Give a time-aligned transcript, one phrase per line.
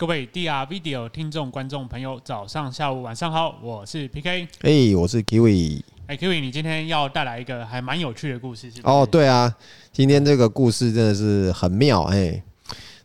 [0.00, 8.72] 各位 DR Video 听众、观众朋友，早上、下午、晚上好，我是 PK，哎，hey, 我是 Kiwi，哎，Kiwi，你今天要带来一个还蛮有趣的故事？
[8.82, 9.54] 哦，对啊，
[9.92, 12.42] 今天这个故事真的是很妙，哎，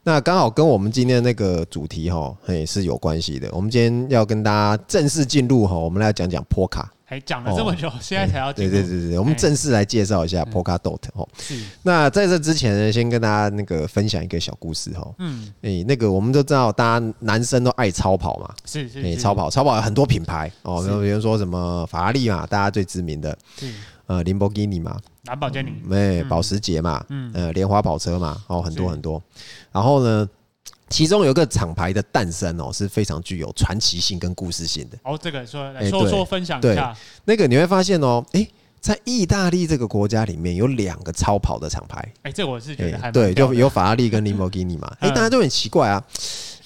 [0.04, 3.50] 那刚好跟我们今天那个主题哈，哎，是有关系的。
[3.52, 6.90] 我们今天要跟大家正式进入哈，我们来讲讲波卡。
[7.08, 11.28] 还讲了这么久，现在才要对对对对，我们正式来介绍一下 Polkadot 哦。
[11.38, 11.56] 是。
[11.84, 15.08] 那在这之前呢，先跟大家那个分享一个小故事哈。
[15.20, 15.54] 嗯。
[15.62, 18.52] 诶，那个我们都知道，大家男生都爱超跑嘛。
[18.66, 19.04] 是是。
[19.04, 23.38] 诶，超跑，超跑有很多品牌哦，比如说什么法拉利嘛，大家最知名的。
[23.56, 23.72] 是。
[24.08, 25.00] 呃，林博基尼嘛。
[25.26, 25.72] 蓝宝坚尼。
[25.92, 27.06] 诶，保时捷嘛。
[27.10, 27.32] 嗯。
[27.36, 29.22] 呃，莲花跑车嘛，哦，很多很多。
[29.72, 30.28] 然后呢？
[30.96, 34.98] 其中有一个厂牌的诞生哦，是非常具有传奇性跟故事性的。
[35.04, 36.96] 哦，这个说来说说分享一下。
[37.26, 38.48] 那个你会发现哦，哎，
[38.80, 42.14] 在意大利这个国家里面有两个超跑的厂牌。
[42.22, 44.90] 哎，这我是觉得还对，就有法拉利跟林 i 基尼嘛。
[45.02, 46.02] 哎，大家都很奇怪啊，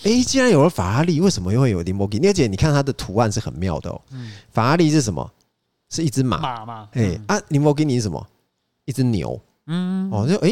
[0.03, 2.27] 哎，既然有了法拉利，为什么又会有林 i 基尼？
[2.27, 3.99] 而且你看它的图案是很妙的哦。
[4.51, 5.27] 法拉利是什么？
[5.89, 6.37] 是一只马。
[6.37, 6.87] 马嘛。
[6.91, 8.27] 哎啊，林 i 基尼是什么？
[8.85, 9.41] 一只牛。
[9.65, 10.07] 嗯。
[10.11, 10.51] 哦，就哎。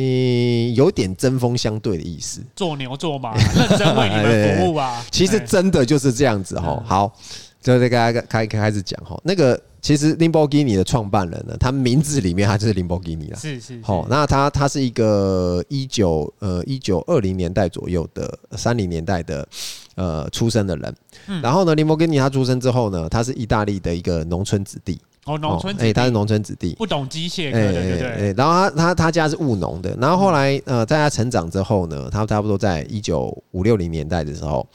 [0.00, 5.04] 嗯，有点针锋相对的意思，做牛做马，认真为你们服务啊。
[5.10, 6.80] 其实真的就是这样子哈。
[6.86, 7.12] 好，
[7.60, 9.20] 就再跟大家开开始讲哈。
[9.24, 13.38] 那个其实林博基尼的创办人呢，他名字里面他就是林博基尼啦。
[13.40, 13.80] 是是。
[13.82, 19.48] 好，那他他是一个一九呃一九二零年代左右的三零年代的
[19.96, 20.94] 呃出生的人。
[21.42, 25.00] 然后呢，林博基尼他出生之后呢，他是意大利的一个农村子弟。
[25.28, 28.34] 哦，农村哎，他是农村子弟，不懂机械，对对对。
[28.36, 34.66] 然后他他他家是务农的，然后后来呃，在他成长之后呢，他差不多在一九五六零年代的时候，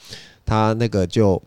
[0.44, 1.42] 他那个就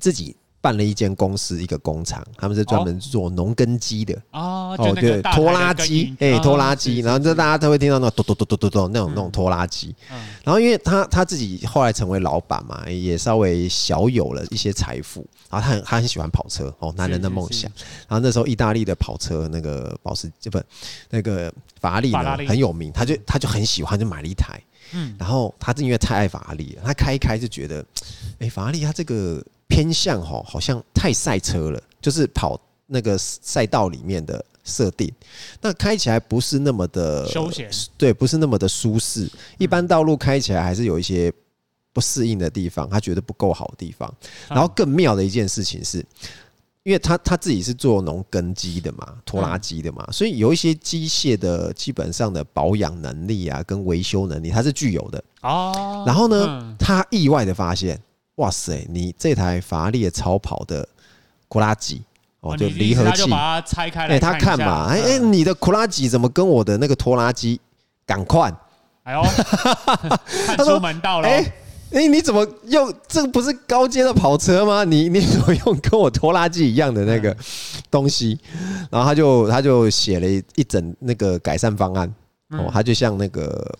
[0.00, 0.36] 自己。
[0.66, 4.20] 办了一间公司，一个工厂，他们是专门做农耕机的。
[4.32, 9.94] 哦，哦，对，拖拉机，哎，拖拉机，然后这大家都会听到那种咚咚咚咚咚咚那种那种拖拉机，
[10.42, 17.70] 然后因为他他自己后来成为老板嘛，也稍微小有了一些财富，然后他很他很喜欢跑车哦，男人的梦想，
[18.08, 20.60] 然后那时候意大利的跑车那个保时捷不
[21.10, 24.60] 那个法拉利呢很有名，他就他就很喜欢，就买了一台，
[24.94, 27.84] 嗯，然后他是因为太爱法拉利了，他开一开就觉得，
[28.40, 29.40] 哎，法拉利他这个。
[29.68, 35.12] 偏向哈，好像太赛车了，就是跑那个赛道里面的设定，
[35.60, 39.28] 那开起来不是那么的休闲，对，不是那么的舒适。
[39.58, 41.32] 一般道路开起来还是有一些
[41.92, 44.12] 不适应的地方，他觉得不够好的地方。
[44.48, 45.98] 然后更妙的一件事情是，
[46.84, 56.04] 因为他他自己是做农耕机的嘛，拖拉机的嘛，所以有一些机械的基本上的保养能力啊，跟维修能力，他是具有的哦。
[56.06, 58.00] 然后呢，他意外的发现。
[58.36, 58.86] 哇塞！
[58.90, 60.86] 你这台法拉利的超跑的
[61.48, 62.02] 库拉吉
[62.40, 67.60] 哦，就离合器就，把它拆开来，哎，他看嘛，哎哎，你的库拉吉怎么跟我的那个拖拉机
[68.04, 68.52] 赶快？
[69.04, 69.22] 哎呦，
[70.46, 71.28] 看出门道了。
[71.28, 71.52] 哎
[71.92, 72.92] 哎，你怎么用？
[73.08, 74.84] 这个不是高阶的跑车吗？
[74.84, 77.34] 你 你怎么用跟我拖拉机一样的那个
[77.90, 78.38] 东西？
[78.90, 80.26] 然后他就他就写了
[80.56, 82.12] 一整那个改善方案
[82.50, 83.78] 哦，他就像那个。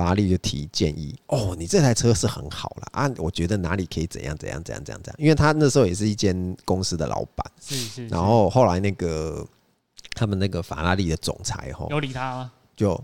[0.00, 9.46] 法拉利就提建议哦，你这台车是很好了啊，我觉得哪里可以怎样怎样怎样怎样怎样，因为他那时候也是一间公司的老板，是是，然后后来那个
[10.14, 12.52] 他们那个法拉利的总裁吼，有理他吗？
[12.74, 12.98] 就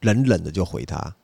[0.00, 1.14] 冷冷的就回他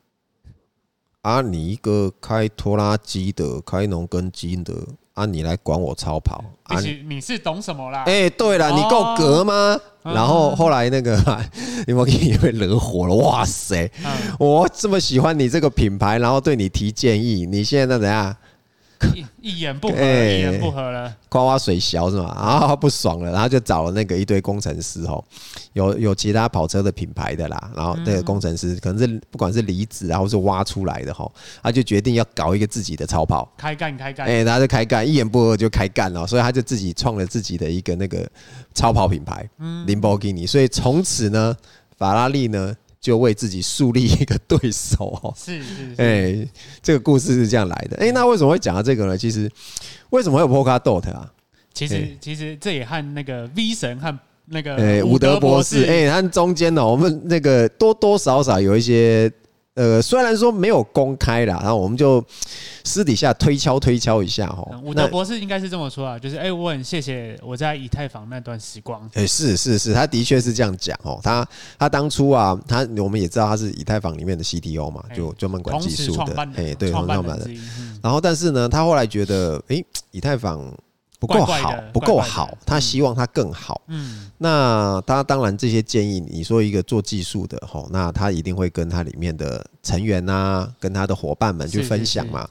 [1.22, 4.86] 啊，你一个开拖拉机的，开农耕机的。
[5.18, 5.26] 啊！
[5.26, 6.78] 你来管我超跑啊！
[6.80, 8.04] 你你是懂什么啦？
[8.06, 9.76] 哎，对了，你够格吗？
[10.04, 11.20] 然后后来那个
[11.86, 13.14] 林博基尼也被惹火了。
[13.16, 13.90] 哇塞！
[14.38, 18.34] 我这么喜欢你这个品牌，然后对你提建议，你现在怎样？
[19.14, 22.28] 一一言不合，一言不合了，夸夸水小是吗？
[22.30, 25.22] 啊，不爽了，然后就找了那个一堆工程师哦，
[25.72, 31.30] 有有其他跑车的品牌的啦，然后那个工程师可能是不管是离子啊，或是挖出来的哈，
[31.62, 38.28] 他就决定要搞一个自己的超跑，开干开干，哎，他就开干，一言不合就开干了，所以他就自己创了自己的一个那个
[38.74, 41.56] 超跑品牌，嗯，林博基尼，所以从此呢，
[41.96, 42.74] 法拉利呢。
[43.00, 46.48] 就为自己树立一个对手 哦，是是，哎，
[46.82, 47.96] 这个故事是这样来的。
[47.98, 49.16] 哎，那为什么会讲到这个呢？
[49.16, 49.50] 其实
[50.10, 51.30] 为什么会有 Polkadot 啊？
[51.72, 59.30] 其实其实这也和那个 V 神和那个哎伍德博士哎，他中间呢，我们那个多多少少有一些。
[59.78, 62.22] 呃，虽然说没有公开啦，然后我们就
[62.82, 64.68] 私底下推敲推敲一下哈。
[64.82, 69.08] 伍德博士应该是这么说啊，就是哎，我很谢谢我在以太坊那段时光。
[69.14, 71.20] 哎，是是是，他的确是这样讲哦。
[71.22, 71.46] 他
[71.78, 76.34] 他当初啊，他我们也知道他是以太坊里面的 CTO 嘛，就专门管技术的。
[76.56, 77.48] 哎，对，创办的。
[78.02, 80.60] 然后，但是呢，他后来觉得，哎，以太坊
[81.18, 83.82] 不够好，不够好，他希望他更好。
[83.88, 92.48] 嗯，那他当然这些建议，你说一个做技术的吼，那他一定会跟他里面的成员呐，跟他的伙伴们去分享嘛。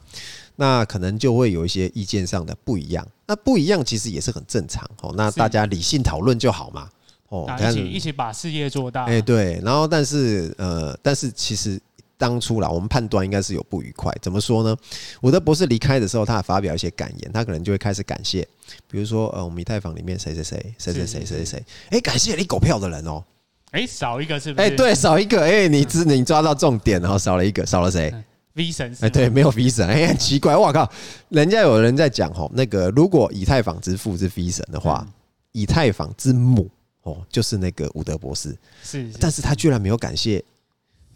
[0.56, 5.14] 那可能就会有一些意见上的不一样，那不一样其实也是很正常哦。
[5.16, 6.88] 那大家理性讨论就好嘛。
[7.30, 9.04] 哦，一起一起把事业做大。
[9.04, 11.80] 哎，对，然后但是呃，但是其实。
[12.18, 14.12] 当初啦，我们判断应该是有不愉快。
[14.20, 14.76] 怎么说呢？
[15.22, 18.46] 伍德博士离开的时候，他也发表一些感言，他可能就会开始感谢，
[18.90, 23.24] 比如说呃，我们以太坊里面谁谁谁谁谁谁谁谁，哎，感谢你狗票的人哦。
[23.70, 24.66] 哎，少一个是不是？
[24.66, 25.42] 哎，对，少一个。
[25.42, 28.12] 哎，你只你抓到重点，然后少了一个，少了谁
[28.54, 28.96] ？V 神。
[29.00, 29.86] 哎，对，没有 V 神。
[29.86, 30.90] 哎，很奇怪，我靠，
[31.28, 35.06] 人家有人在讲吼，那个如果以太坊之父是 V 神的话，
[35.52, 36.68] 以太坊之母
[37.02, 38.56] 哦，就是那个伍德博士。
[38.82, 40.42] 是，但是他居然没有感谢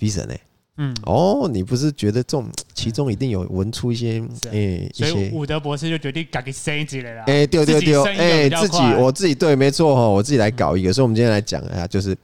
[0.00, 0.38] V 神哎。
[0.78, 7.22] 嗯，哦，你不是觉得这种 其中一定有闻出一些诶，所以伍德博士就决定搞个升一级来了。
[7.24, 10.90] 哎，丢丢丢，哎，自己我自己对，没错哈，我自己来搞一个。
[10.92, 12.16] 所以，我们今天来讲一下，就是，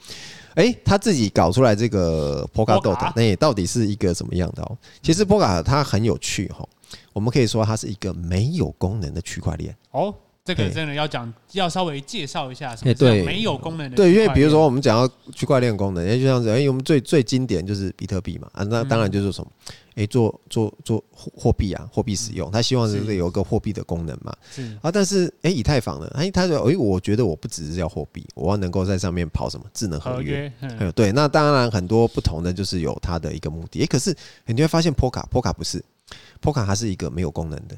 [0.54, 4.78] 哎，他自己搞出来这个 Polkadot，那到底是一个什么样的哦？
[5.02, 6.66] 其实 Polka 它很有趣哈，
[7.12, 10.14] 我们可以说它是一个没有功能的区块链哦。
[10.48, 13.94] 这个真的要讲，要稍微介绍一下什么叫没有功能的。
[13.94, 19.50] 对，因为比如说我们讲到区块链功能，哎，就像是哎，我们最最经典就是比特币嘛，啊，那当然就是什么，
[19.94, 24.34] 哎，做做做货币啊，货币使用，他希望是有一个货币的功能嘛。
[24.50, 30.50] 是啊，但是哎，以太坊呢，哎，他说，哎，我觉得我不只是要货币，我要能够在上面跑什么智能合约。
[30.94, 33.82] 对，那当然很多不同的就是有它的一个目的。
[33.82, 34.16] 哎，可是
[34.46, 35.84] 你会发现，Polka，Polka 不是
[36.40, 37.76] ，Polka 它是一个没有功能的。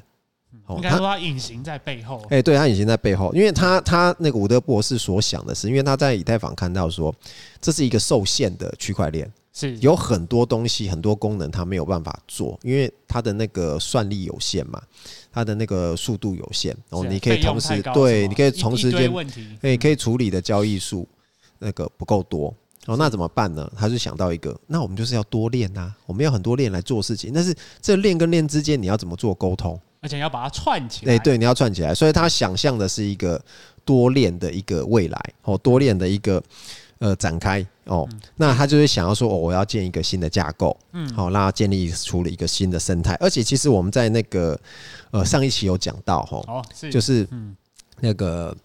[0.69, 2.25] 应该说他隐形在背后。
[2.29, 7.13] 哎，对，他隐形在背后，因为他他那个伍德博士所想的是，因为他在以太坊看到说，
[7.59, 9.77] 这是一个受限的区块链，是。
[9.77, 14.81] 有很多东西、很多功能他没有办法做，因为他的那个算力有限嘛，
[15.31, 19.11] 他的那个速度有限，然后你可以同时对，你可以同时间，
[19.61, 21.07] 哎，可以处理的交易数
[21.59, 22.53] 那个不够多，
[22.85, 23.69] 哦，那怎么办呢？
[23.75, 29.79] 他就想到一个，那我们就是要多练呐，我们要很多练来做事情，但是这练跟练之间你要怎么做沟通？
[30.01, 33.39] 而且要把它串起来，哎，对，你要串起来，所以他想象的是一个
[33.85, 36.41] 多链的一个未来，哦，多链的一个
[36.99, 44.59] 呃展开，哦，那他就是想要说，哦，我要建一个新的架构，嗯，好，那建立出了一个新的生态，而且其实我们在那个
[45.11, 47.27] 呃上一期有讲到，哈，就是
[47.99, 48.55] 那个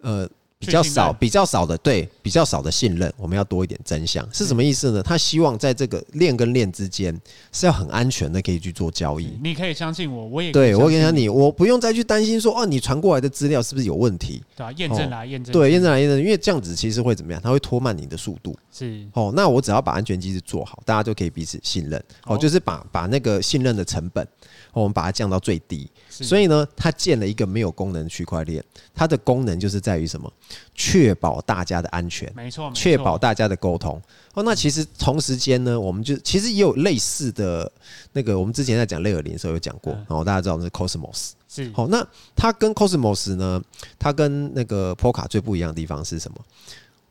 [0.00, 0.28] 呃。
[0.58, 5.02] 比较少，比较少的对，比较少的信任，我们要多一点真相，是什么意思呢？
[5.02, 7.14] 他希望在这个链跟链之间
[7.52, 9.38] 是要很安全的，可以去做交易。
[9.42, 14.42] 你可以相信我，我也对我跟你讲，你我不用再去担心说，哦，你传过来的资料是不是有问题？
[14.56, 17.40] 对啊，验证来验证，对，验证来验证，因为这样子其实会怎么样？
[17.42, 18.56] 它会拖慢你的速度。
[18.72, 22.02] 是哦，那我只要把安全机制做好，大家就可以彼此信任。
[22.24, 24.26] 哦，就是把把那个信任的成本。
[24.72, 25.90] 我们把它降到最低，
[26.24, 28.64] 所以呢，它建了一个没有功能的区块链，
[28.94, 30.32] 它的功能就是在于什么？
[30.74, 34.00] 确保大家的安全，没错，确保大家的沟通。
[34.34, 37.70] 哦，那其实同时间呢，我们就其实也有类似的
[38.12, 43.62] 那个，我们之前在讲类尔林的时候有讲过，然后大家知道是 Cosmos，是好，那它跟 Cosmos 呢，
[43.98, 46.38] 它跟那个 Polka 最不一样的地方是什么？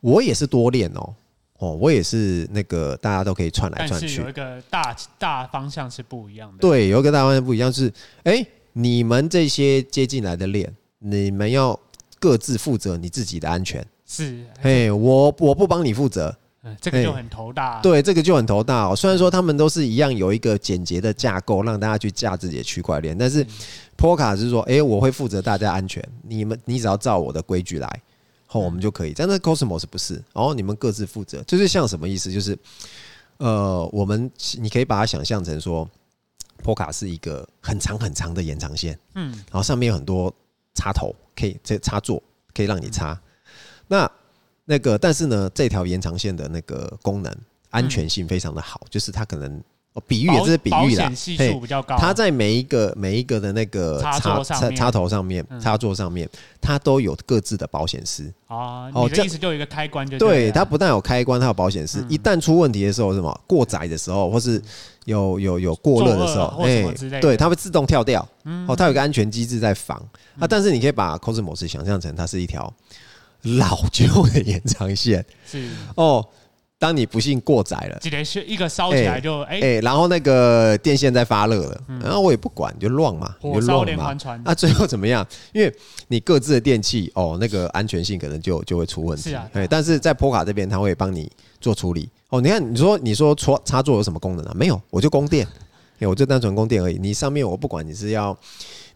[0.00, 1.14] 我也是多链哦。
[1.58, 4.20] 哦，我也是那个，大家都可以串来串去。
[4.20, 6.58] 有一个大大方向是不一样的。
[6.58, 7.90] 对，有一个大方向不一样是，
[8.24, 8.46] 哎，
[8.78, 11.80] 你们这些接进来的链，你们要
[12.20, 13.82] 各自负责你自己的安全。
[14.04, 16.36] 是，嘿，我我不帮你负责，
[16.78, 17.80] 这个就很头大。
[17.80, 18.94] 对，这个就很头大。
[18.94, 23.42] 虽然说他们都是一样有一个简洁的架构，让大家去架自己的区块链，但是
[23.96, 28.02] Polka 是说，哎，我会负责大家安全，你们你只要照我的规矩来。
[28.44, 32.30] 后我们就可以，但是 Cosmos 不是，然后你们各自负责，就是像什么意思？
[32.30, 32.56] 就是
[33.38, 35.88] 呃，我们你可以把它想象成说
[36.62, 40.34] ，Polka 是一个很长很长的延长线，嗯，然后上面有很多
[40.74, 42.22] 插头，可以这插座
[42.54, 43.20] 可以让你插。
[43.88, 44.10] 那
[44.64, 47.32] 那个，但是呢，这条延长线的那个功能
[47.70, 49.62] 安全性非常的好，就是它可能。
[50.06, 51.10] 比喻也是比喻啦，
[51.98, 56.28] 它在每一个每一个的那个插插插头上面，插座上面，
[56.60, 58.90] 它都有各自的保险丝啊。
[58.92, 62.04] 哦，这意思就有一个开关就对，它不但有开关，它有保险丝。
[62.08, 64.60] 一旦出问题的时候，什么过载的时候，或是
[65.06, 66.84] 有有有过热的时候，哎，
[67.20, 68.20] 对，它会自动跳掉。
[68.68, 69.96] 哦，它有个安全机制在防
[70.38, 70.46] 啊。
[70.46, 72.70] 但是你可以把 Cosmos 想象成它是一条
[73.42, 76.26] 老旧的延长线，是哦。
[76.78, 77.98] 当你不幸过载了，
[78.46, 84.16] 一个烧起来就哎、然后那个电线在发热了，然后我也不管，就乱嘛，就乱嘛。
[84.44, 85.26] 那最后怎么样？
[85.54, 85.74] 因为
[86.08, 89.30] 你各自的电器哦，那个安全性可能就就会出问题。
[89.30, 89.66] 是啊，对。
[89.66, 91.30] 但是在波卡这边，他会帮你
[91.60, 92.08] 做处理。
[92.28, 94.52] 哦，你看，你说你说插插座有什么功能啊？
[94.54, 95.46] 没有，我就供电，
[96.00, 96.98] 我就单纯供电而已。
[96.98, 98.36] 你上面我不管你是要。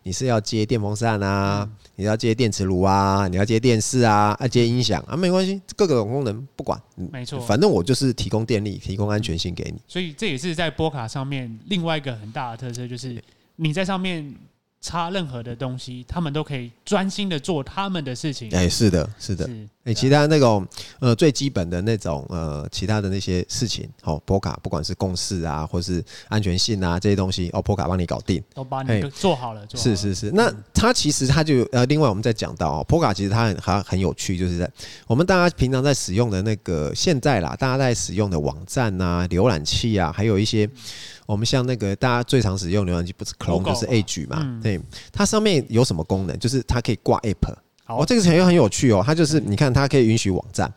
[0.02, 1.70] 你是要接电风扇啊，嗯、
[2.00, 6.80] 你要接电磁炉啊，你要接电视啊，啊接音响啊，没关系，各个种功能不管，
[7.12, 9.78] 没错，反正我就是提供电力，提供安全性给你。
[9.86, 13.22] 所以这也是在波卡上面另外一个很大的特色，就是
[13.56, 14.34] 你在上面。
[14.82, 18.48] 插任何的东西，他们都可以专心的做他们的事情。
[18.52, 19.46] 哎，是的，是的。
[19.90, 20.66] 哎，其他那种
[21.00, 29.66] 呃最基本的那种呃其他的那些事情，哦，波卡不管是共识啊，或是安全性啊这些东西，哦，波卡帮你搞定，都帮你做好了。
[29.74, 30.30] 是是是。
[30.30, 34.70] 那它其实它就呃，另外我们再讲到哦，波卡其实它很它很有趣，就是在
[35.06, 40.68] 我们大家平常在使用的那个现在啦，大家在使用的网站啊、浏览器啊，还有一些。
[41.26, 44.38] 我们像那个大家最常使用浏览器，不是 Chrome 就是 Edge 嘛？
[44.40, 44.80] 嗯、对，
[45.12, 46.36] 它上面有什么功能？
[46.40, 47.54] 就是它可以挂 App。
[47.96, 49.02] 哦，这个程序很有趣哦。
[49.04, 50.72] 它就是你看，它可以允许网站、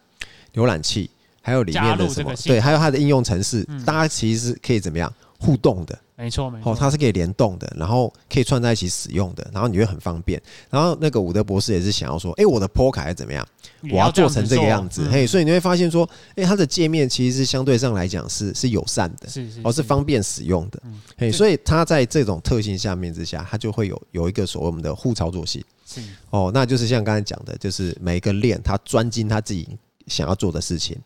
[0.53, 1.09] 浏览器，
[1.41, 2.33] 还有里面的什么？
[2.45, 5.97] 对，还有它的应用程式，嗯、大家其实是可以怎么样互动的？
[6.15, 6.71] 没错，没错。
[6.71, 10.41] 哦，它是可以联动的，然后可以串在一起使用的，然后你会很方便。
[10.69, 13.45] 然后那个伍德博士也是想要说，哎，我的 Polka 是怎么样？
[13.91, 20.81] 我要做成这个样子，嘿，所以你会发现说，哎，它的界面其实是相对上来讲是是友善的，是是，而是方便使用的，
[21.17, 29.67] 嘿，所以它在这种特性下面之下，它就会有有一个所谓我们的互操作性，是哦，那就是像刚才讲的，就是每一个链它专精它自己
[30.07, 30.97] 想要做的事情，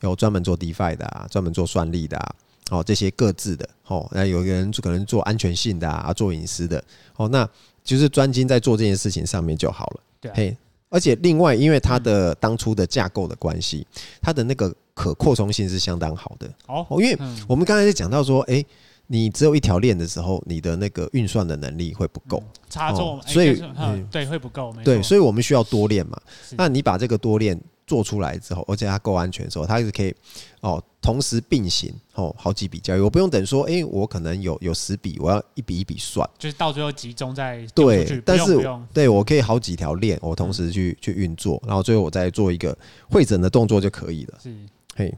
[0.00, 2.34] 有专门做 DeFi 的啊，专门做算力的啊。
[2.70, 6.82] 哦，这些各自的哦，那有一个人就可能做安全性的啊，做隐私的
[7.16, 7.46] 哦，那
[7.84, 10.00] 就是专精在做这件事情上面就好了。
[10.18, 10.56] 对、啊，嘿，
[10.88, 13.86] 而且另外，因为它的当初的架构的关系，
[14.22, 16.50] 它的那个可扩充性是相当好的。
[16.66, 18.66] 哦，因为我们刚才在讲到说，哎、欸，
[19.06, 24.74] 你只有一条链的时候，你的那个运算的能力会不够，插座，所以嗯对会不够。
[24.84, 26.20] 对，所以我们需要多链嘛。
[26.56, 30.14] 那你把这个多链做出来之后，而且它够安全的时候，它是可以
[30.60, 30.82] 哦。
[31.02, 42.74] 同时并行哦，好几笔交易，我不用等说，哎、欸，我可能有有十笔，我要一笔一笔算，就是到最后集中在对，但是对我可以好几条链，我同时去去运作，然后最后我再做一个
[43.10, 44.38] 会诊的动作就可以了。
[44.42, 44.56] 是，
[44.96, 45.14] 嘿。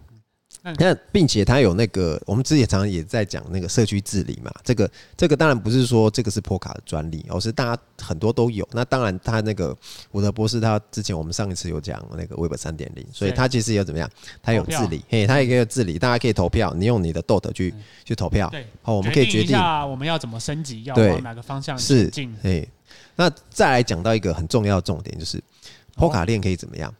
[0.78, 4.52] 那并且它有那个，我们之前常常也在讲那个社区治理嘛。
[4.64, 8.68] 这个这个当然不是说这个是波卡的专利，而是大家很多都有。
[8.72, 9.76] 那当然，他那个
[10.10, 14.10] 伍德博士，他之前我们上一次有讲那个 Web 三点零，所以他其实有怎么样？
[14.42, 17.72] 他有治理，嘿，他也可以治理，大家可以投票，你用你的 DOT 去
[18.04, 18.48] 去投票。
[18.50, 22.36] 对，好，我们可以决定一下我们要怎么升级，要往哪个方向前进。
[22.42, 22.68] 嘿，
[23.14, 25.40] 那再来讲到一个很重要的重点，就是
[25.94, 26.92] 波卡链可以怎么样？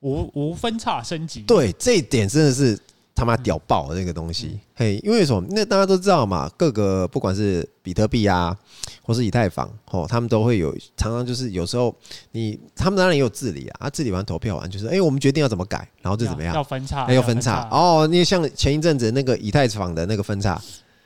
[0.00, 1.40] 无无分叉升级。
[1.44, 2.78] 对，这一点真的是。
[3.14, 5.46] 他妈屌爆了那个东西，嘿，因为什么？
[5.50, 8.56] 那大家都知道嘛，各个不管是比特币啊，
[9.02, 11.94] 或是以太坊，哦，他们都会有常常就是有时候
[12.32, 16.54] 你他们当然也有治理啊，啊，治理完投票完就是，哎，我们决定要怎么改，然后就怎么样？
[16.54, 18.06] 要分叉，要分叉哦。
[18.10, 20.60] 你像前一阵子那个以太坊的那个分叉。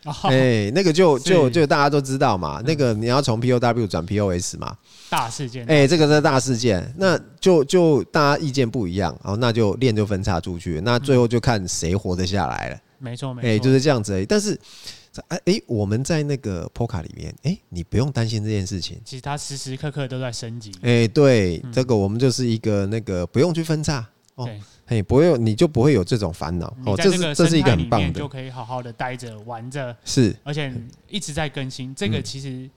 [0.05, 4.77] 哎、欸，那个就 就就大家都知道嘛，那个你要从 POW 转 POS 嘛，
[5.11, 5.67] 大事件。
[5.67, 12.79] 哎，这个是大事件，那就就大家意见不一样，然后那就链就分叉出去，那最后就看谁活得下来了。
[12.99, 14.27] 没错，没错，哎，就是这样子而已。
[14.27, 14.59] 但是，
[15.29, 19.01] 哎哎，我们在那个 Polka 里面，哎，你不用担心这件事情。
[19.05, 20.73] 其实它时时刻刻都在升级。
[20.83, 24.49] 哎，对，这个我们就是一个那个不用去分叉哦。
[24.89, 26.97] 嘿，不会有，你就不会有这种烦恼哦。
[26.97, 30.73] 这是这是一个很棒的，就可以好好的待着玩着，是，而且
[31.07, 31.95] 一直在更新。
[31.95, 32.69] 这个其实，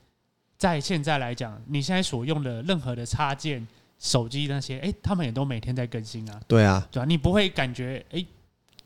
[0.58, 3.66] 在现在来讲，你现在所用的任何的插件、
[3.98, 6.38] 手机那些，哎，他们也都每天在更新啊。
[6.46, 8.24] 对啊，对啊，你不会感觉哎。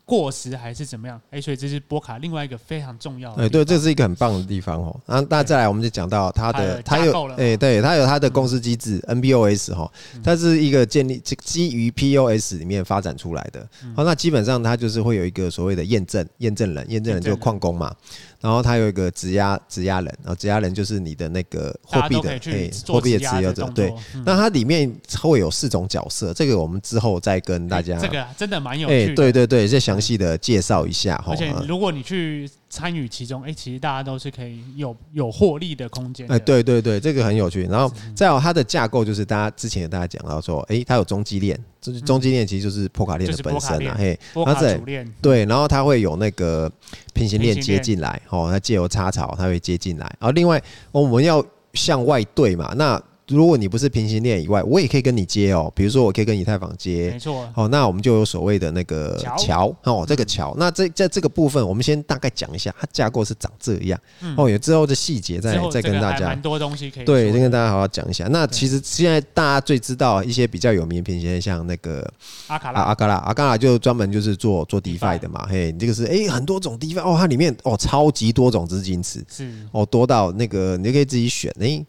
[0.07, 1.19] 过时还是怎么样？
[1.25, 3.43] 哎、欸，所以这是波卡另外一个非常重要的。
[3.43, 4.97] 哎，对，这是一个很棒的地方哦。
[5.05, 9.91] 然后那再来，我们就讲到它的，它有，哎，对，它有它的公司机制 NPOS 哈，
[10.23, 13.67] 它是一个建立基于 POS 里面发展出来的。
[13.93, 17.93] 好，那基本上它就是会有一个所谓的验证验证人，验证人就是矿工嘛。
[18.39, 23.63] 然后它有一个质押质押人，然后质押人就是你的那个货币的哎货币的持有者。
[23.75, 23.93] 对，
[24.25, 27.97] 那它里面会有四种角色，这个我们之后再跟大家。
[27.97, 29.15] 这个真的蛮有趣的。
[29.15, 31.23] 对对对，再详细的介绍一下。
[31.27, 32.49] 而且如果你去。
[32.69, 36.27] 参与其中，哎、欸，其实大家都是可以有有获利的空间。
[36.29, 37.63] 哎，对对对，这个很有趣。
[37.63, 46.71] 然后再有它的架构，就是大家之前有大家讲到说，哎、欸，它有中继链，就是中继链其实就是波卡链的本身啊，嘿，波卡主链对，然后它会有那个
[47.13, 50.05] 平行链接进来，哦，它借由插槽它会接进来。
[50.19, 51.43] 然后另外我们要
[51.73, 53.01] 向外对嘛，那。
[53.27, 55.69] 如果你不是平行链以外，我也可以跟你接哦。
[55.75, 57.47] 比如说，我可以跟以太坊接，没错。
[57.55, 60.55] 哦，那我们就有所谓的那个桥哦，这个桥。
[60.57, 63.99] 那这在这个部分，我们先大概讲一下，它架构是长这样。
[64.37, 66.27] 哦，有之后的细节再再跟大家。
[66.27, 68.27] 蛮多东西可以对，再跟大家好好讲一下。
[68.29, 72.09] 那其实现在大家最知道一些比较有名的平行链，像那个
[72.47, 75.45] 阿卡拉、阿卡拉、阿卡拉，就专门就是做做 DeFi 的嘛。
[75.49, 81.85] 嘿，你这个是哎很多种 DeFi 哦，它里面哦超级多种资金池，是哦多到那个你就可以自己选哎。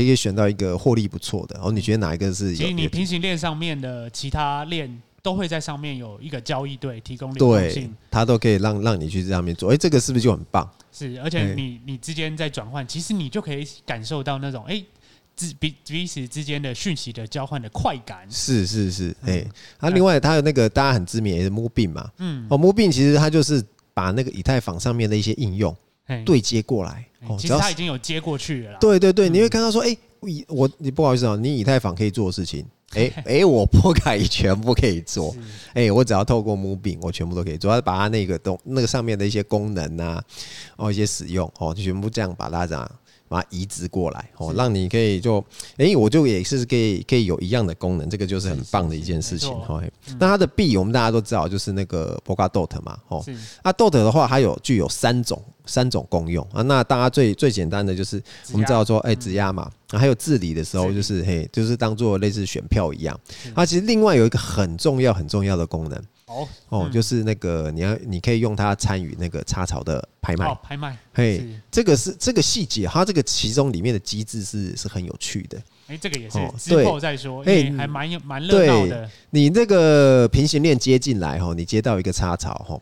[0.00, 1.54] 也可以选到一个获利不错的。
[1.54, 2.54] 然后你觉得哪一个是？
[2.54, 9.72] 其实你平行链上面的其他链都会在上面有一个交易对提供流动性，对，它都可以让让你去这上面做。
[9.72, 10.68] 哎，这个是不是就很棒？
[10.90, 14.82] 是，而且你你之间在转换，其实你就可以感受到那种哎。
[15.58, 25.74] 彼彼此之间的讯息的交换的快感，是是是，哎、嗯，那、另外它有那个大家很知名的 MoonBeam 嘛，嗯，哦，MoonBeam 其实它就是把那个以太坊上面的一些应用
[26.24, 32.64] 对接过来，哦，其实他已经有接过去了，对对对，你会看到说，哎、欸，我你不好意思啊，你以太坊可以做的事情，
[32.94, 35.34] 哎、欸、哎、欸，我波卡也全部可以做，
[35.68, 40.22] 哎、欸，我只要透过 MoonBeam，我全部都可以做，主要是把它那个东那个上面的一些功能啊，
[40.76, 42.90] 哦，一些使用，哦，就全部这样把它这样。
[43.32, 45.38] 把它移植过来哦，让你可以就
[45.78, 49.82] 哎、欸，我就也是可以可以有一样的功能，这个就是很棒的一件事情哦。
[50.18, 53.24] 那它的币我们大家都知道，就是那个 Polkadot 嘛，哦，
[53.64, 56.46] 那 Dot 的话，它有具有三种三种功用。
[56.52, 56.60] 啊。
[56.62, 58.22] 那大家最最简单的就是
[58.52, 63.18] 我们知道说，哎，质押嘛，还有治理的时候，就是嘿，就是当做类似选票一样。
[63.54, 66.02] 它其实另外有一个很重要很重要的功能。
[66.26, 70.54] 哦哦，就是那个你要，你可以用它参与那个插槽的拍卖。
[70.62, 75.60] 拍卖，嘿，这个是这个细节，它这个其中里面的机制是是很有趣的。
[75.88, 79.10] 哎，这个也是之后再说，哎，还蛮有蛮热闹的。
[79.30, 82.80] 你那个平行链接进来哈，你接到一个插槽哈，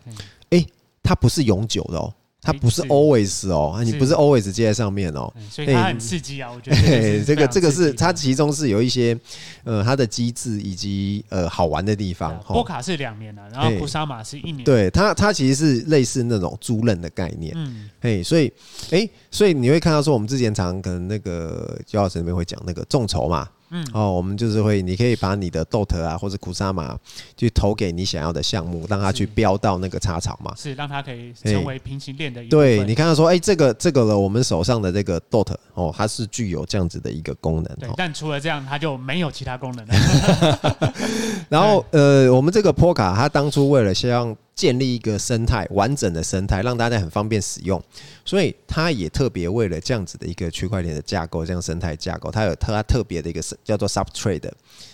[0.50, 0.64] 哎，
[1.02, 2.12] 它不是永久的哦。
[2.42, 7.24] 它不是 always 哦，你不是 always 接在上面哦，所以它很刺激啊，我觉得。
[7.24, 9.16] 这个这个是它其中是有一些
[9.62, 12.38] 呃它的机制以及呃好玩的地方。
[12.46, 14.64] 波卡是两年了，然后库萨马是一年。
[14.64, 18.50] 对它它其实是类似那种租赁的概念，嗯，哎，所以
[18.90, 23.48] 哎，所以你会看到说我们之前常可能那个焦老师那边会讲那个众筹嘛。
[23.70, 26.96] 嗯，哦，我们就是会，你可以把你的 DOT 啊，或者库萨玛，
[27.36, 30.52] 去投给你想要的项目，让它去标到那个插槽嘛。
[30.56, 32.48] 是，让它可以成为平行链的一。
[32.48, 37.76] 对，你看到说，哎、欸，这个这个了，我们手上的这个 DOT 哦，它是具有这样子的一个功能。
[37.78, 40.92] 对，但除了这样，它就没有其他功能了。
[41.48, 44.36] 然后，呃，我们这个波卡，它当初为了希望。
[44.60, 47.82] 建立一个生态，完整的生态，让大家很方便使用，
[48.26, 54.50] 所以它也特别为了这样子的一个区块链的架构，这样生态架构，它有它特别的一个叫做 Substrate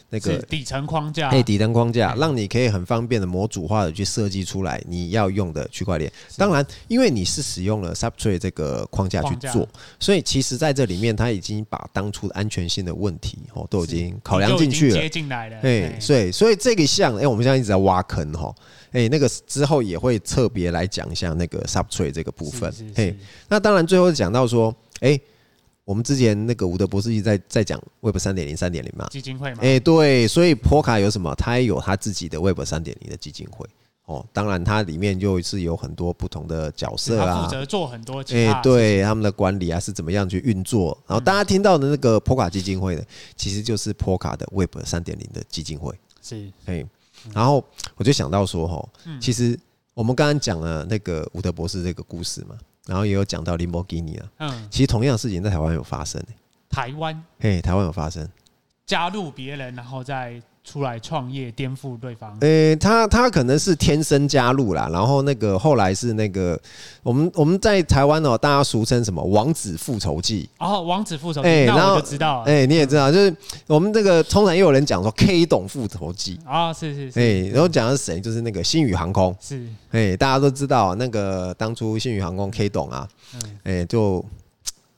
[0.09, 6.13] 那个底层框架，哎，底层框架，让你可以很方便的模组化的去设计出来你要用的区块链。
[6.37, 15.57] 当然，因为你是使用了 Substrate 这个框架去做，所以其实在这里面，它已经把当初的安全性的问题哦都已经考量进去了，接进来了。
[15.63, 18.55] 哎，所以所以这个项，哎，我们现在一直在挖坑哈。
[18.93, 22.73] 哎、欸，那个之后也会特别来讲一下那个 Substrate 这个部分。
[22.95, 23.17] 嘿，
[23.49, 25.21] 那当然最后讲到说，哎、欸，
[25.85, 29.59] 我们之前那个伍德博士一直在在讲 Web 三点零、三点零嘛，基金会嘛。
[29.61, 31.35] 哎，对，所以 p o k a 有什么？
[31.35, 33.67] 他也有他自己的 Web 三点零的基金会。
[34.07, 38.21] 哦，当然它里面就是有很多不同的角色啊，负责做很多。
[38.31, 40.97] 哎、欸，对，他们的管理啊是怎么样去运作？
[41.09, 43.03] 然后大家听到的那个 p o k a 基金会呢，
[43.35, 45.93] 其实就是 p o k a 的 Web 三点零的基金会。
[46.23, 46.87] 是，哎。
[47.35, 47.65] 然后
[47.97, 48.89] 我就想到说，吼，
[49.21, 49.59] 其实
[49.95, 56.23] 我们刚刚讲了那个伍德博士这个故事嘛，然后也有讲到林博基尼啊，嗯，其实同样的事情在台湾有发生。
[56.69, 58.29] 台湾，嘿，台湾有发生，
[58.85, 60.43] 加入别人，然后再。
[60.67, 62.37] 出来创业颠覆对方？
[62.41, 66.61] 呃、欸，他他可能是天生加入啦，然后那个后来是那个
[67.05, 73.35] 我们我们在台湾哦，大家俗称什么“王子复仇记”哦，“王子复仇记”，哎、欸，那我就知道，哎、欸，你也知道，就是
[73.69, 78.21] 我们这个通常也有人讲说 “K 懂复仇记”啊、哦，是是是，哎、欸，然后讲的是谁？
[78.21, 83.09] 就是那个星宇航空，是，哎、欸，大家都知道那个当初星宇航空 K 懂啊，
[83.63, 84.25] 哎、欸，就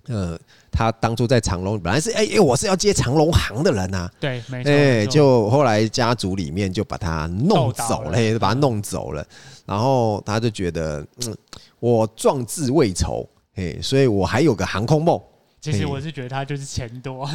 [0.08, 0.38] 呃。
[0.70, 9.26] 他当初在长隆本来是哎欸，我是要接长隆行的人呐，对，没错，哎，就后来家族里面就把他弄走了，就把他弄走了，
[9.66, 11.36] 然后他就觉得，嗯，
[11.80, 15.20] 我壮志未酬，哎，所以我还有个航空梦。
[15.60, 17.28] 其实我是觉得他就是钱多，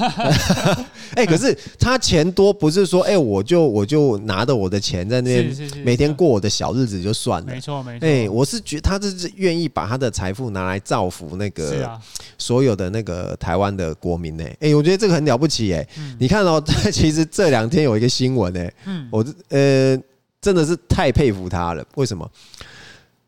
[1.16, 12.00] 哎，可是他钱多不是说哎，我就我就拿着我的钱在那边每天过我的小日子就算了，没错没错，哎，我是觉得他这是愿意把他的财富拿来造福那个
[12.38, 15.86] 所有的那个台湾的国民呢，哎，我觉得这个很了不起哎，
[16.18, 18.74] 你看哦， 其实这两天有一个新闻哎，
[19.12, 19.98] 我呃
[20.42, 22.30] 真的是太佩服他了，为什么？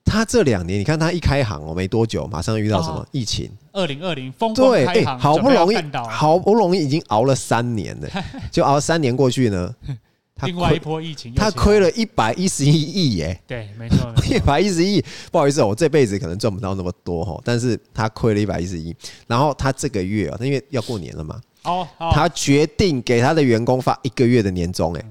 [0.06, 3.50] 他这两年，你看他一开行哦，没多久，马上遇到什么疫情？
[3.74, 5.78] 二零二零疯狂开航，好不容易，
[6.10, 8.08] 好不容易已经熬了三年了，
[8.52, 9.76] 就熬三年过去呢。
[10.44, 13.42] 另外一波疫情，他亏了一百一十一亿耶。
[13.48, 15.06] 对，没错， 一百一十一亿。
[15.32, 18.94] 不好意思，我这辈子可能赚不到那么多哈，但是他亏了一百一十一。
[19.28, 25.06] 然后他这个月啊，他因为要过年了嘛，哦，他决定给他的员工发一个月的年终，哎。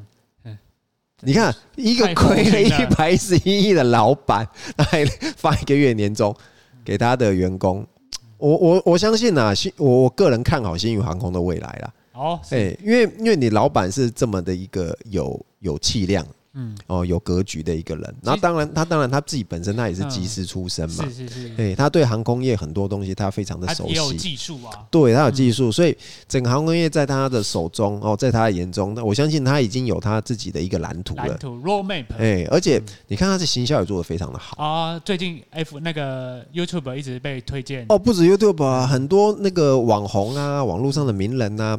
[1.24, 5.04] 你看，一个亏了一百一十一亿的老板，还
[5.36, 6.34] 发一个月年终
[6.84, 7.86] 给他的员工，
[8.38, 11.92] 我我我相信啊，新我我个人看好新宇航空的未来啦。
[12.12, 16.26] 哦，哎，因为因为你老板是这么的一个有有气量。
[16.54, 18.14] 嗯，哦，有格局的一个人。
[18.22, 21.04] 那当然，他当然他自己本身他也是机师出身嘛。
[21.04, 21.48] 是是是。
[21.50, 23.94] 对，他对航空业很多东西他非常的熟悉。
[23.94, 24.86] 有技术啊。
[24.88, 25.96] 对，他有技术，所以
[26.28, 31.26] 整个航空业在他的手中哦，在他的眼中，那我相信他已经有他自己的一个蓝图了。
[31.26, 32.04] 蓝图 roadmap。
[32.18, 34.96] 哎，而且你看他的行销也做得非常的好啊。
[35.00, 37.84] 最近 F 那个 YouTube 一直被推荐。
[37.88, 41.76] 哦，不止 YouTube 啊，很多那个网红啊，网络上的名人啊，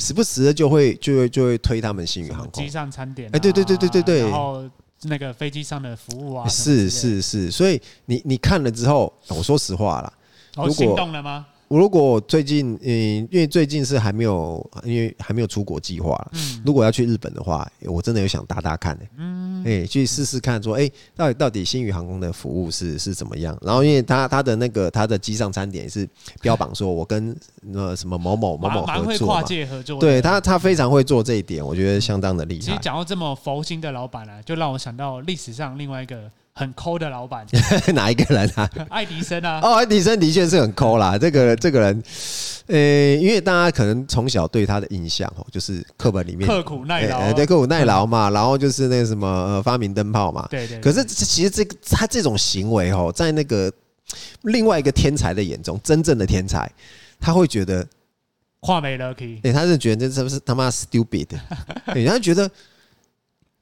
[0.00, 2.64] 时不时的就会就会就会推他们新宇航空。
[2.64, 3.28] 机上餐点。
[3.30, 4.13] 哎，对对对对对对。
[4.20, 4.64] 然后。
[5.06, 10.10] 那个飞机上的服务啊，是是是，所以你你看了之后，我说实话啦，
[10.56, 11.44] 如果心动了吗？
[11.68, 16.14] 我如果最近，嗯，因为最近是还没有，因为还没有出国计划。
[16.32, 19.04] 嗯，如果要去日本的话，我真的有想搭搭看的。
[19.16, 23.56] 嗯，哎，去试试看，说，哎，到底到底新宇航空的服务是是怎么样？
[23.62, 26.08] 然后，因为他他的那个他的机上餐点是
[26.40, 27.34] 标榜说，我跟
[27.72, 29.98] 呃什么某某某某合作，跨界合作。
[29.98, 32.60] 对他，他非常会做这一点，我觉得相当的厉害。
[32.60, 36.30] 其实讲到这么佛心的老板啊，就让我想到历史上另外一个。
[36.56, 37.44] 很抠的老板，
[37.94, 38.70] 哪一个人啊？
[38.88, 39.58] 爱迪生啊！
[39.60, 41.18] 哦，爱迪生的确是很抠啦。
[41.18, 42.02] 这个这个人，
[42.68, 42.78] 呃，
[43.16, 48.30] 因为大家可能从小对他的印象哦，就是课本里面刻苦耐劳，对，刻苦耐劳嘛。
[48.34, 50.46] 然后就是那个什么发明灯泡嘛。
[50.48, 50.78] 对对。
[50.80, 53.72] 可是其实这个他这种行为哦，在那个
[54.42, 56.70] 另外一个天才的眼中，真正的天才，
[57.18, 57.84] 他会觉得
[58.60, 59.40] 画没了可以。
[59.40, 61.26] 对，他是觉得这是不是他妈 stupid？
[61.92, 62.48] 对， 他觉得。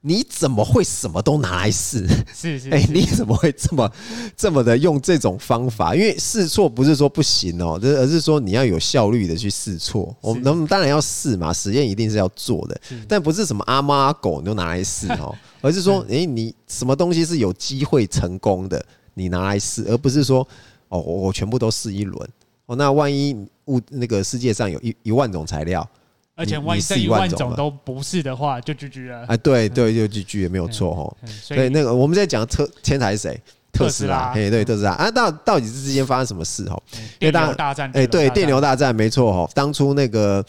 [0.05, 2.05] 你怎么会什么都拿来试？
[2.35, 3.89] 是 是，哎，你怎么会这么
[4.35, 5.95] 这么的用这种方法？
[5.95, 10.13] 因为试错不是说不行哦，而是说你要有效率的去试错。
[10.19, 20.45] 我们当然要试嘛，实验一定是要做的，但不是什么阿猫阿狗你都拿来试哦， 而是说，哎，你什么东西是有机会成功的，你拿来试，而不是说，
[20.89, 22.29] 哦，我我全部都试一轮
[22.65, 23.33] 哦，那万一
[23.67, 25.89] 物那个世界上有一一万种材料。
[26.35, 29.25] 而且万一这一万种都不是的话，就 GG 了。
[29.27, 31.17] 哎，对对，就 GG 也没有错哈。
[31.27, 33.41] 所以那个我们在讲特天才是谁？
[33.71, 34.31] 特斯拉。
[34.35, 36.81] 哎，对，特斯拉啊，到到底是之间发生什么事哈？
[37.19, 37.91] 电流大战。
[37.93, 39.51] 哎，对，电流大战没错哈。
[39.53, 40.43] 当初那个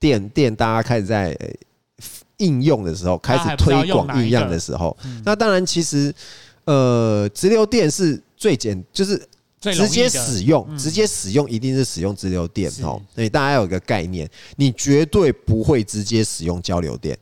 [0.00, 1.36] 电电大家开始在
[2.38, 6.12] 应用的时候，开始推广应用的时候，那当然其实
[6.64, 9.20] 呃，直流电是最简，就是。
[9.70, 13.00] 直接使用，直接使用一定是使用直流电哦。
[13.14, 17.16] 所以大家有一个概念，你绝对不会直接使用交流电。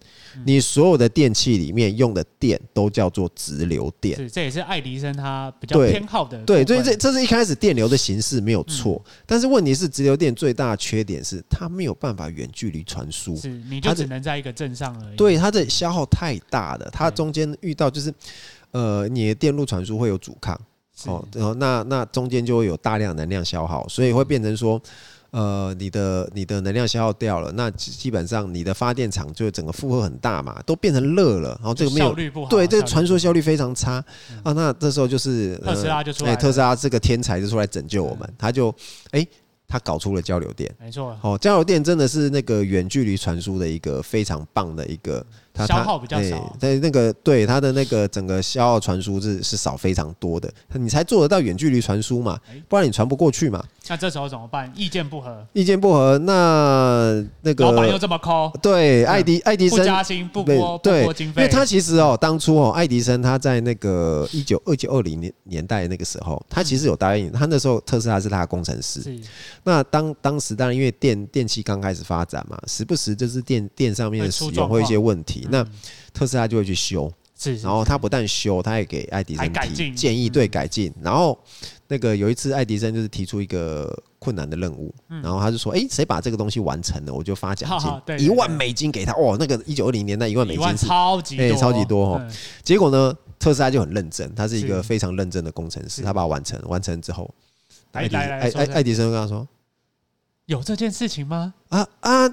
[0.47, 4.17] 你所有的电器里面用的电都叫做直流电。
[4.17, 6.43] 是，这也是爱迪生他比较偏好的。
[6.45, 13.37] 对，所以这这是一开始电流的形式没有错，但是问题是直流电最大的缺点是它没有办法远距离传输。
[13.37, 15.17] 是，你就只能在一个镇上而已。
[15.17, 18.15] 对，它的消耗太大了，它中间遇到就是
[18.71, 20.59] 呃，你的电路传输会有阻抗。
[21.07, 24.81] 哦，然后那那中间就会有大量能量消耗，所以会变成说，
[25.31, 32.15] 呃，你的你的能量消耗掉了，那基本上你的发电厂就整个负荷很大嘛，都变成热了，然后这个没有
[32.49, 34.05] 对，这个传输效率非常差
[34.43, 34.53] 啊。
[34.53, 38.75] 那这时候就是特斯拉就出来，特斯拉这个天才就出来拯救我们，他就
[39.13, 39.27] 哎。
[39.73, 41.17] 他搞出了交流电，没错。
[41.23, 46.57] 哦，交流电真的是那个远距离传输的一个非常棒的一个，它消耗比较少。
[46.59, 53.65] 在那个对它的那个整个消耗传输是是少非常多的，你才做得到远距离传输嘛，不然你传不过去嘛。
[53.89, 54.73] 那这时候怎么办？
[54.77, 69.01] 意见不合，意见不合，那那个老板又这么抠，对，爱迪爱迪生不加薪不拨不拨经费，因为他其实哦，当初哦，爱迪生他在那个一九二九二零年年代那个时候，他其实有答应他那时候特斯拉是他的工程师。
[69.65, 75.65] 那当当时当然因为电电器刚开始发展嘛，时不时就是电电上面的使用会一些问题，那
[76.13, 77.13] 特斯拉就会去修。
[77.43, 80.93] 是然后他不但修，他也给爱迪生提建议，对改进。
[81.01, 81.39] 然后
[81.89, 87.67] 那个有一次，爱迪生就是提出一个困难的任务，然后他就说：“哎，谁把这个东西完成了，我就发奖
[88.07, 92.31] 金，一万美金给他。”哦，那个一九二零年代一万美金是超级多，超级多哦。
[92.63, 97.35] 结果呢，特斯拉就很认真，他是一个非常认真的工程师，他把它完成，完成之后，
[97.93, 99.49] 爱迪爱爱爱迪生跟他说
[100.51, 101.55] ：“有这件事情吗？
[101.69, 102.29] 啊啊，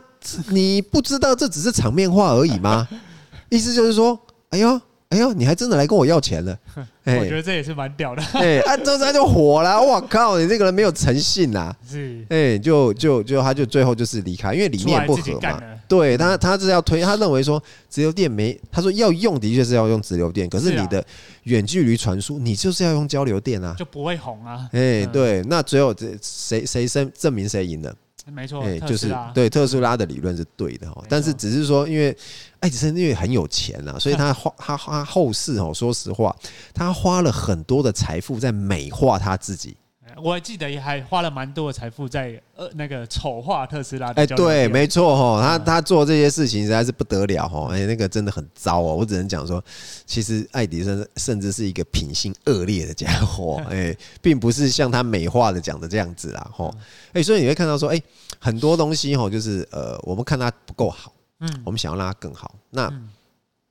[0.49, 2.87] 你不知道这只是场面话而已吗？
[3.49, 6.59] 意思就是说，哎呦。”哎呦，你还真的来跟我要钱了？
[7.05, 8.21] 我觉得这也是蛮屌的。
[8.33, 11.73] 哎，啊，特斯拉就火了，我靠，你这个人没有诚信呐！
[11.89, 15.63] 是，哎，就就就他就最后就是离开，因为理念不合嘛。
[15.87, 17.57] 对他，他是要推，他认为说
[17.89, 21.01] 直流电没，他说要用的确是要用直流电，可是你的
[21.43, 24.67] 远距离传输，你就是要用交流电啊，就不会红啊。
[24.73, 27.95] 哎，对，那最后这谁谁证证明谁赢了？
[28.31, 32.15] 没错，哎，就是对特斯拉的理论是对的哈，但是只是说，因为
[32.59, 36.35] 爱迪生因为很有钱啊，所以他花他花后世哦，说实话，
[36.73, 39.77] 他花了很多的财富在美化他自己。
[40.23, 44.11] 我还记得也还花了蛮多的财富在呃那个丑化特斯拉。
[44.13, 48.95] 哎，对，没错哈，他他做这些事情实在是不得了哈，哎，那个真的很糟哦。
[48.95, 49.63] 我只能讲说，
[50.05, 56.71] 其实爱迪生甚至是一个品性恶劣的家伙， 哎，并不是像他美化的讲的这样子啦哈。
[57.13, 58.01] 哎，所以你会看到说，哎，
[58.39, 62.91] 很多东西哈，就是呃，我们看他不够好，嗯，我们想要让他更好，那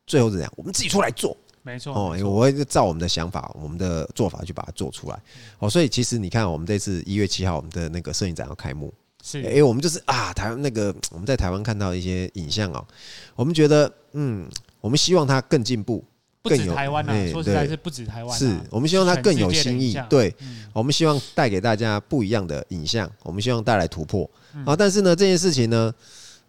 [0.06, 1.37] 最后是这样，我们自己出来做。
[1.66, 5.20] 没错哦，我会照我们的想法、我们的做法去把它做出来。
[5.59, 12.87] 哦，所以其实你看，我们这次一月七号，我们的那个摄影展要开幕，是哎，我们就是啊，台湾那个我们在台湾看到一些影像哦，
[13.35, 14.48] 我们觉得嗯，
[14.81, 16.05] 我们希望它更进步，
[16.44, 19.98] 更有台湾啊，说实在是不止台湾，是我们希望它更有新意。
[20.09, 20.33] 对，
[20.72, 24.31] 我们希望带给大家不一样的影像，我们希望带来突破
[24.64, 24.76] 啊。
[24.76, 25.92] 但是呢，这件事情呢，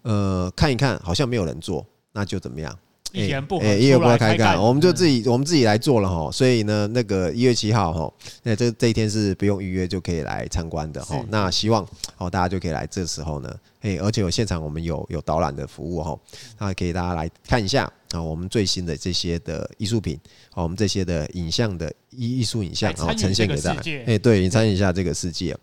[0.03, 2.77] 呃，看一看好像没有人做，那就怎么样？
[3.25, 6.31] 一言不合，一言不合开干，我们就自己我们自己来做了哈。
[6.31, 11.23] 所以呢，那个一月七号哈，那这这一天是不用预约就可以来参观的哈。
[11.29, 11.85] 那希望
[12.17, 16.17] 哦大家就可以来这时候呢，哎，而且有现场我们有有导览的服务哈，
[16.59, 20.19] 那可以大家来看一下啊，我们最新的这些的艺术品，
[20.53, 23.91] 我们这些的影像的艺艺术影像，然后呈现给大家。
[24.05, 25.55] 哎，对，你参与一下这个世界。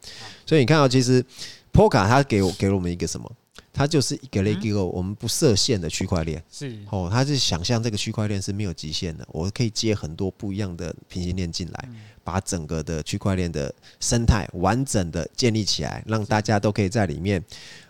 [0.46, 1.24] 所以你看到其实
[1.72, 3.30] Polka 它给我给了我们一个什么？
[3.74, 6.78] 它就是一个 l e g o 我们不设限的区块链，是。
[6.90, 11.88] 哦，它是想象这个区块链是没有极限的，我可以接很多不一样的平行链进来，
[12.22, 17.44] 把整个的区块链的生态完整的建立起来，让大家都可以在里面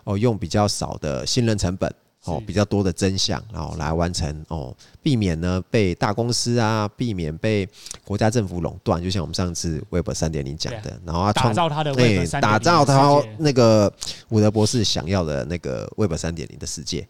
[0.05, 1.95] 哦，用比较少的信任成本。
[2.25, 7.69] 哦，比较多的真相，然后来完成哦，避免呢被大公司啊，避免被
[8.05, 9.03] 国家政府垄断。
[9.03, 13.93] 就像我们上次 Web 三点零讲的，然后打造他的对，打造他那个
[14.31, 17.07] 伍德博士想要的那个 Web 三点零的世界。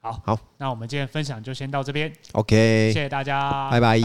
[0.00, 2.12] 好，好，那我们今天分享就先到这边。
[2.32, 3.98] OK，谢谢大家，拜拜。